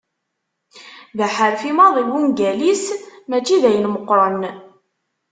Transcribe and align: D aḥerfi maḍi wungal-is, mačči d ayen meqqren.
D 1.17 1.19
aḥerfi 1.25 1.71
maḍi 1.77 2.03
wungal-is, 2.09 2.85
mačči 3.29 3.57
d 3.61 3.63
ayen 3.69 3.89
meqqren. 3.93 4.41